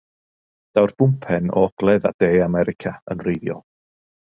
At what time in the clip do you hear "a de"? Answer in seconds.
2.11-2.31